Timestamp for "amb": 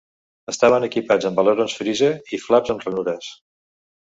1.29-1.41, 2.77-2.89